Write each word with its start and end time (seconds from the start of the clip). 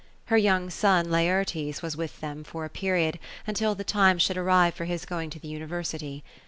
Her 0.25 0.37
young 0.37 0.71
son, 0.71 1.11
Laertes, 1.11 1.83
was 1.83 1.95
with 1.95 2.21
them, 2.21 2.43
for 2.43 2.65
a 2.65 2.71
period, 2.71 3.19
until 3.45 3.75
the 3.75 3.83
time 3.83 4.17
should 4.17 4.33
arrive 4.35 4.73
for 4.73 4.85
his 4.85 5.05
going 5.05 5.29
to 5.29 5.39
the 5.39 5.47
uniyersity. 5.53 6.23